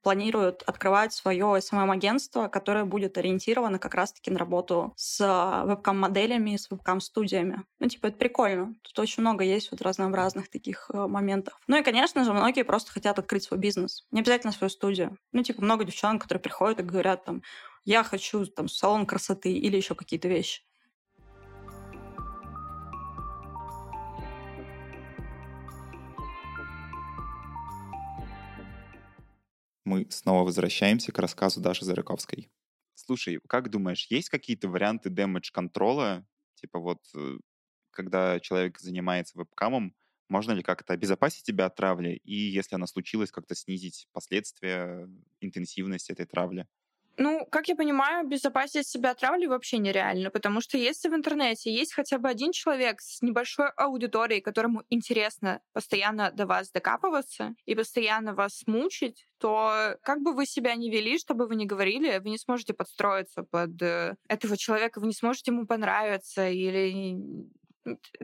[0.01, 5.19] планирует открывать свое SMM-агентство, которое будет ориентировано как раз-таки на работу с
[5.65, 7.63] вебкам-моделями, с вебкам-студиями.
[7.79, 8.75] Ну, типа, это прикольно.
[8.81, 11.59] Тут очень много есть вот разнообразных таких э, моментов.
[11.67, 14.05] Ну и, конечно же, многие просто хотят открыть свой бизнес.
[14.11, 15.17] Не обязательно свою студию.
[15.31, 17.41] Ну, типа, много девчонок, которые приходят и говорят там,
[17.85, 20.61] я хочу там салон красоты или еще какие-то вещи.
[29.91, 32.49] Мы снова возвращаемся к рассказу Даши Зарыковской.
[32.95, 36.25] Слушай, как думаешь, есть какие-то варианты дэмэдж-контрола?
[36.55, 37.39] Типа вот, э,
[37.91, 39.93] когда человек занимается вебкамом,
[40.29, 42.21] можно ли как-то обезопасить тебя от травли?
[42.23, 45.09] И если она случилась, как-то снизить последствия,
[45.41, 46.69] интенсивность этой травли?
[47.17, 51.71] Ну, как я понимаю, безопасить себя от травли вообще нереально, потому что если в интернете
[51.71, 57.75] есть хотя бы один человек с небольшой аудиторией, которому интересно постоянно до вас докапываться и
[57.75, 62.29] постоянно вас мучить, то как бы вы себя ни вели, чтобы вы ни говорили, вы
[62.29, 67.17] не сможете подстроиться под э, этого человека, вы не сможете ему понравиться или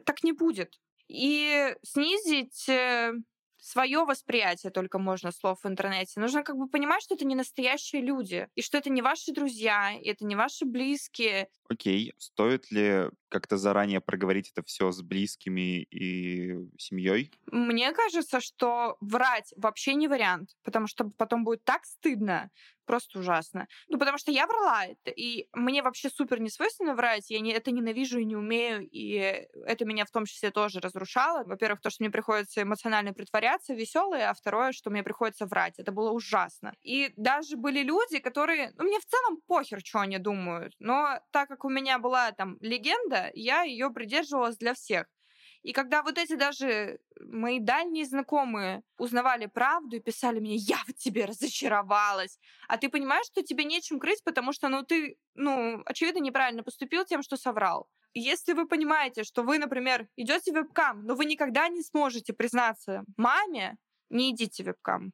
[0.05, 0.79] так не будет.
[1.07, 3.13] И снизить э,
[3.67, 6.19] свое восприятие только можно слов в интернете.
[6.19, 9.91] Нужно как бы понимать, что это не настоящие люди, и что это не ваши друзья,
[9.91, 11.49] и это не ваши близкие.
[11.69, 17.31] Окей, стоит ли как-то заранее проговорить это все с близкими и семьей?
[17.47, 22.51] Мне кажется, что врать вообще не вариант, потому что потом будет так стыдно,
[22.87, 23.67] просто ужасно.
[23.89, 27.69] Ну, потому что я врала, и мне вообще супер не свойственно врать, я не, это
[27.71, 31.43] ненавижу и не умею, и это меня в том числе тоже разрушало.
[31.43, 35.77] Во-первых, то, что мне приходится эмоционально притворяться, веселые, а второе, что мне приходится врать.
[35.77, 36.73] Это было ужасно.
[36.81, 38.71] И даже были люди, которые...
[38.77, 42.57] Ну, мне в целом похер, что они думают, но так как у меня была там
[42.61, 45.07] легенда, я ее придерживалась для всех.
[45.63, 50.93] И когда вот эти даже мои дальние знакомые узнавали правду и писали мне, я в
[50.93, 56.19] тебе разочаровалась, а ты понимаешь, что тебе нечем крыть, потому что, ну, ты, ну, очевидно,
[56.19, 57.89] неправильно поступил тем, что соврал.
[58.13, 63.03] Если вы понимаете, что вы, например, идете в вебкам, но вы никогда не сможете признаться
[63.17, 63.77] маме,
[64.09, 65.11] не идите в вебкам.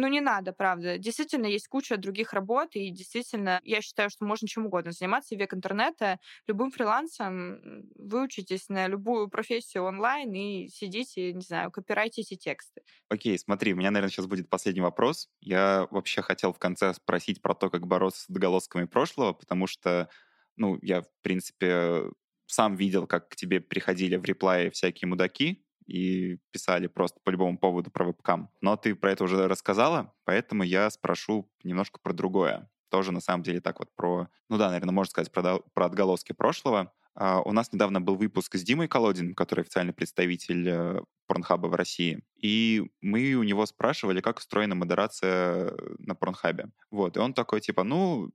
[0.00, 0.96] Ну, не надо, правда.
[0.96, 5.34] Действительно, есть куча других работ, и действительно, я считаю, что можно чем угодно заниматься.
[5.34, 12.82] Век интернета, любым фрилансом выучитесь на любую профессию онлайн и сидите, не знаю, копирайтите тексты.
[13.08, 15.30] Окей, смотри, у меня, наверное, сейчас будет последний вопрос.
[15.40, 20.10] Я вообще хотел в конце спросить про то, как бороться с доголосками прошлого, потому что,
[20.56, 22.10] ну, я, в принципе,
[22.46, 27.58] сам видел, как к тебе приходили в реплае всякие мудаки, и писали просто по любому
[27.58, 28.50] поводу про вебкам.
[28.60, 32.70] Но ты про это уже рассказала, поэтому я спрошу немножко про другое.
[32.90, 36.32] Тоже на самом деле так вот про, ну да, наверное, можно сказать про, про отголоски
[36.32, 36.92] прошлого.
[37.18, 41.74] Uh, у нас недавно был выпуск с Димой Колодиным, который официальный представитель uh, Порнхаба в
[41.74, 42.22] России.
[42.36, 46.70] И мы у него спрашивали, как устроена модерация на Порнхабе.
[46.92, 48.30] Вот, и он такой, типа, ну...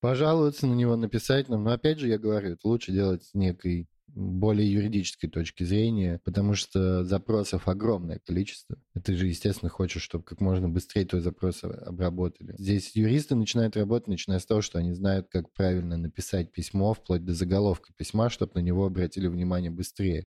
[0.00, 1.64] Пожаловаться на него, написать нам.
[1.64, 6.54] Но опять же, я говорю, это лучше делать с некой более юридической точки зрения, потому
[6.54, 8.76] что запросов огромное количество.
[8.94, 12.54] И ты же, естественно, хочешь, чтобы как можно быстрее твой запрос обработали.
[12.58, 17.24] Здесь юристы начинают работать, начиная с того, что они знают, как правильно написать письмо, вплоть
[17.24, 20.24] до заголовка письма, чтобы на него обратили внимание быстрее.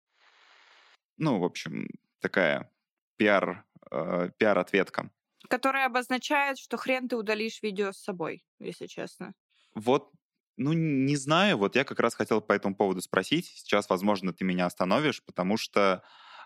[1.17, 1.89] Ну, в общем,
[2.21, 2.71] такая
[3.17, 5.11] пиар, э, пиар-ответка.
[5.49, 9.33] Которая обозначает, что хрен ты удалишь видео с собой, если честно.
[9.75, 10.11] Вот
[10.59, 11.57] ну, не знаю.
[11.57, 13.47] Вот я как раз хотел по этому поводу спросить.
[13.47, 16.03] Сейчас, возможно, ты меня остановишь, потому что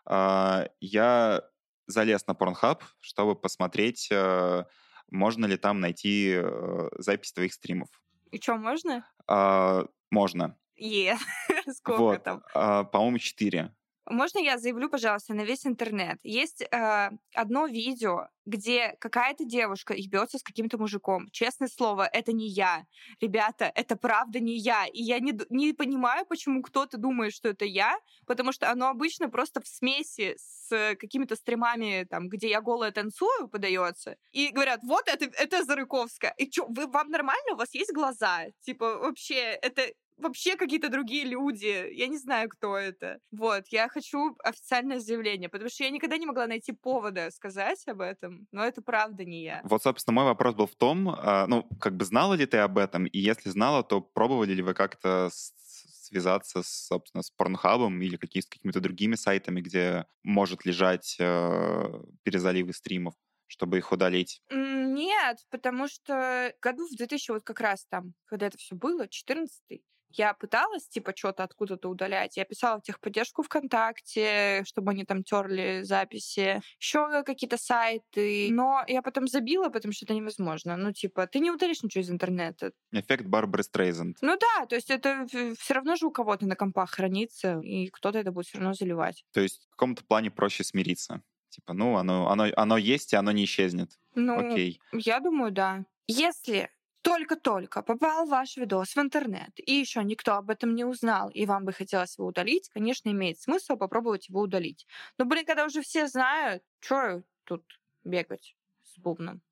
[0.06, 1.42] э, я
[1.86, 4.64] залез на Pornhub, чтобы посмотреть, э,
[5.10, 7.88] можно ли там найти э, запись твоих стримов.
[8.30, 9.06] И что, можно?
[9.28, 10.56] Э, можно.
[10.76, 11.16] Е,
[11.74, 12.22] сколько вот.
[12.22, 12.42] там?
[12.54, 13.74] Э, по-моему, четыре.
[14.06, 16.18] Можно я заявлю, пожалуйста, на весь интернет?
[16.24, 21.28] Есть э, одно видео, где какая-то девушка ебется с каким-то мужиком.
[21.30, 22.84] Честное слово, это не я.
[23.20, 24.86] Ребята, это правда не я.
[24.86, 27.96] И я не, не понимаю, почему кто-то думает, что это я,
[28.26, 33.48] потому что оно обычно просто в смеси с какими-то стримами, там, где я голая танцую,
[33.48, 34.16] подается.
[34.32, 36.34] И говорят, вот это, это Зарыковская.
[36.38, 37.52] И что, вы, вам нормально?
[37.52, 38.46] У вас есть глаза?
[38.62, 41.88] Типа, вообще, это вообще какие-то другие люди.
[41.92, 43.18] Я не знаю, кто это.
[43.30, 48.00] Вот, я хочу официальное заявление, потому что я никогда не могла найти повода сказать об
[48.00, 49.60] этом, но это правда не я.
[49.64, 52.78] Вот, собственно, мой вопрос был в том, а, ну, как бы знала ли ты об
[52.78, 58.16] этом, и если знала, то пробовали ли вы как-то связаться, с, собственно, с Порнхабом или
[58.16, 63.14] какими- с какими-то другими сайтами, где может лежать э, перезаливы стримов,
[63.46, 64.42] чтобы их удалить?
[64.50, 69.82] Нет, потому что году в 2000 вот как раз там, когда это все было, 14
[70.14, 72.36] я пыталась, типа, что-то откуда-то удалять.
[72.36, 78.48] Я писала в техподдержку ВКонтакте, чтобы они там терли записи, еще какие-то сайты.
[78.50, 80.76] Но я потом забила, потому что это невозможно.
[80.76, 82.72] Ну, типа, ты не удалишь ничего из интернета.
[82.92, 84.18] Эффект Барбары Стрейзенд.
[84.20, 85.26] Ну да, то есть это
[85.58, 89.24] все равно же у кого-то на компах хранится, и кто-то это будет все равно заливать.
[89.32, 91.22] То есть в каком-то плане проще смириться.
[91.48, 93.90] Типа, ну, оно, оно, оно есть, и оно не исчезнет.
[94.14, 94.80] Ну, Окей.
[94.92, 95.84] я думаю, да.
[96.06, 96.70] Если
[97.02, 101.64] только-только попал ваш видос в интернет, и еще никто об этом не узнал, и вам
[101.64, 104.86] бы хотелось его удалить, конечно, имеет смысл попробовать его удалить.
[105.18, 107.64] Но, блин, когда уже все знают, что тут
[108.04, 109.42] бегать с бубном?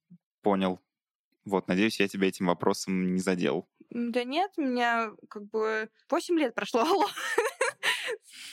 [0.42, 0.80] Понял.
[1.44, 3.68] Вот, надеюсь, я тебя этим вопросом не задел.
[3.90, 6.84] Да нет, меня как бы 8 лет прошло.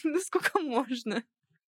[0.04, 1.24] Ну сколько можно?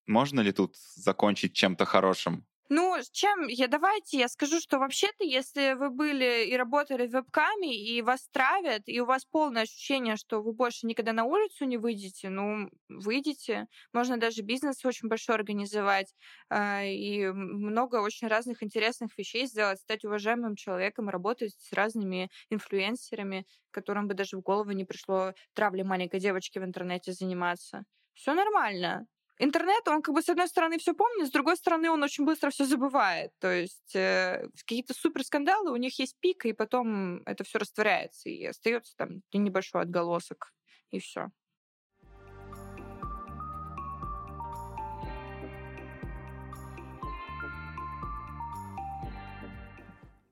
[0.05, 2.45] Можно ли тут закончить чем-то хорошим?
[2.71, 8.01] Ну, чем я давайте я скажу, что вообще-то, если вы были и работали вебками, и
[8.03, 12.29] вас травят, и у вас полное ощущение, что вы больше никогда на улицу не выйдете,
[12.29, 13.65] ну, выйдете.
[13.91, 16.13] Можно даже бизнес очень большой организовать,
[16.51, 23.47] э, и много очень разных интересных вещей сделать, стать уважаемым человеком, работать с разными инфлюенсерами,
[23.71, 27.83] которым бы даже в голову не пришло травлей маленькой девочки в интернете заниматься.
[28.13, 29.07] Все нормально
[29.39, 32.51] интернет, он как бы с одной стороны все помнит, с другой стороны он очень быстро
[32.51, 33.31] все забывает.
[33.39, 38.29] То есть э, какие-то супер скандалы, у них есть пик, и потом это все растворяется,
[38.29, 40.53] и остается там небольшой отголосок,
[40.91, 41.31] и все.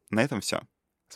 [0.09, 0.61] На этом все.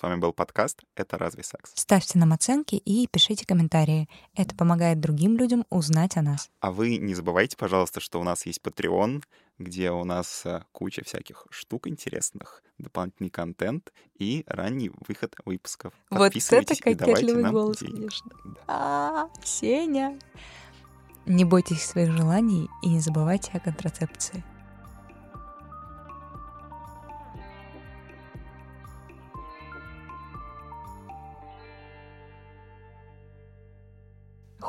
[0.01, 1.73] С вами был подкаст «Это разве секс?».
[1.75, 4.09] Ставьте нам оценки и пишите комментарии.
[4.33, 6.49] Это помогает другим людям узнать о нас.
[6.59, 9.21] А вы не забывайте, пожалуйста, что у нас есть Patreon,
[9.59, 15.93] где у нас э, куча всяких штук интересных, дополнительный контент и ранний выход выпусков.
[16.09, 17.93] Вот это кокетливый голос, денег.
[17.93, 18.31] конечно.
[18.43, 18.59] Да.
[18.67, 20.17] А, Сеня.
[21.27, 24.43] Не бойтесь своих желаний и не забывайте о контрацепции.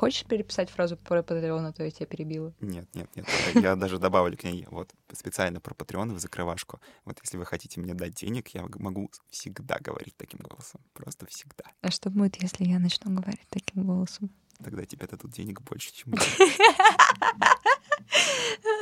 [0.03, 2.53] Хочешь переписать фразу про Patreon, а то я тебя перебила?
[2.59, 3.25] Нет, нет, нет.
[3.55, 6.81] Я даже добавлю к ней вот специально про Patreon в закрывашку.
[7.05, 10.81] Вот если вы хотите мне дать денег, я могу всегда говорить таким голосом.
[10.93, 11.63] Просто всегда.
[11.83, 14.31] А что будет, если я начну говорить таким голосом?
[14.59, 16.15] Тогда тебе дадут денег больше, чем.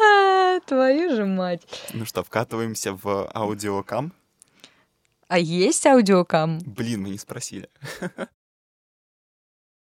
[0.02, 1.66] А, Твою же мать.
[1.92, 4.14] Ну что, вкатываемся в аудиокам?
[5.28, 6.60] А есть аудиокам?
[6.60, 7.68] Блин, мы не спросили.